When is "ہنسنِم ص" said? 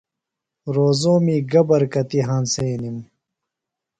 2.27-3.07